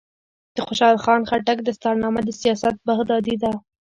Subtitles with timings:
[0.55, 3.51] د خوشحال خان خټک دستارنامه د سیاست بغدادي ده.